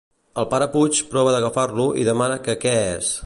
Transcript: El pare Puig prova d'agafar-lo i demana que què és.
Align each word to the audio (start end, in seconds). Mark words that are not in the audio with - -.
El 0.43 0.47
pare 0.53 0.67
Puig 0.75 1.01
prova 1.11 1.35
d'agafar-lo 1.37 1.87
i 2.05 2.09
demana 2.13 2.41
que 2.49 2.59
què 2.65 2.75
és. 2.95 3.17